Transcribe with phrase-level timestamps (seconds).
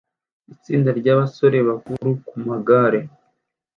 [0.53, 2.99] itsinda ryabasore bakuru kumagare